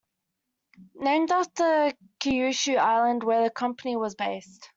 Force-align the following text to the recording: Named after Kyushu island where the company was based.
Named 0.95 1.29
after 1.31 1.91
Kyushu 2.19 2.75
island 2.75 3.21
where 3.21 3.43
the 3.43 3.51
company 3.51 3.95
was 3.95 4.15
based. 4.15 4.67